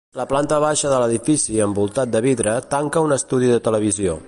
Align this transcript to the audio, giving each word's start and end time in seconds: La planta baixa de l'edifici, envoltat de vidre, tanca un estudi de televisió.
La 0.19 0.23
planta 0.29 0.55
baixa 0.63 0.93
de 0.93 1.01
l'edifici, 1.03 1.59
envoltat 1.67 2.13
de 2.15 2.23
vidre, 2.29 2.57
tanca 2.75 3.07
un 3.09 3.17
estudi 3.21 3.53
de 3.55 3.63
televisió. 3.71 4.19